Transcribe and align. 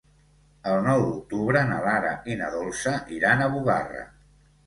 El 0.69 0.79
nou 0.85 1.01
d'octubre 1.09 1.61
na 1.67 1.75
Lara 1.83 2.15
i 2.35 2.37
na 2.41 2.49
Dolça 2.55 2.93
iran 3.17 3.43
a 3.49 3.53
Bugarra. 3.57 4.01